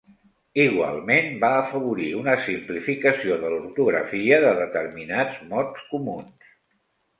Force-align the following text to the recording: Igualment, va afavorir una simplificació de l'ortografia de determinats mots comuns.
Igualment, 0.61 1.27
va 1.43 1.51
afavorir 1.57 2.07
una 2.21 2.33
simplificació 2.47 3.37
de 3.45 3.53
l'ortografia 3.53 4.41
de 4.47 4.57
determinats 4.65 5.39
mots 5.55 5.89
comuns. 5.95 6.53